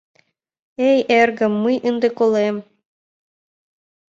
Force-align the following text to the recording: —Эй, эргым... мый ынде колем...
—Эй, 0.89 0.99
эргым... 1.19 1.53
мый 1.63 1.77
ынде 1.89 2.09
колем... 2.17 2.55